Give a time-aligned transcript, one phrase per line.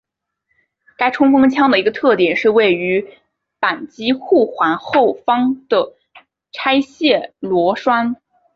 [0.97, 3.13] 该冲锋枪的一个特点是位于
[3.59, 5.93] 扳机护环后方的
[6.51, 8.15] 拆卸螺栓。